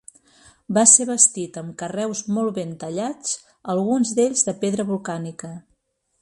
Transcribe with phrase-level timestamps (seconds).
[0.77, 3.35] Va ser bastit amb carreus molt ben tallats,
[3.75, 5.53] alguns d'ells de pedra volcànica.